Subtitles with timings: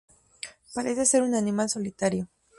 [0.73, 2.27] Parece ser un animal solitario.